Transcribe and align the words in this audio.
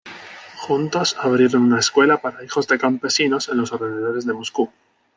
Juntos 0.61 1.15
abrieron 1.19 1.61
una 1.61 1.77
escuela 1.79 2.17
para 2.17 2.43
hijos 2.43 2.67
de 2.67 2.79
campesinos 2.79 3.49
en 3.49 3.57
los 3.57 3.71
alrededores 3.71 4.25
de 4.25 4.33
Moscú. 4.33 4.71